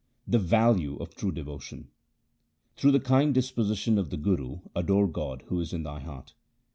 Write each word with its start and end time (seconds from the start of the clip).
The 0.27 0.39
value 0.39 0.95
of 0.97 1.13
true 1.13 1.31
devotion:— 1.31 1.89
Through 2.75 2.93
the 2.93 2.99
kind 2.99 3.35
disposition 3.35 3.99
of 3.99 4.09
the 4.09 4.17
Guru 4.17 4.61
adore 4.75 5.07
God 5.07 5.43
who 5.45 5.59
is 5.59 5.73
in 5.73 5.83
thy 5.83 5.99
heart. 5.99 6.33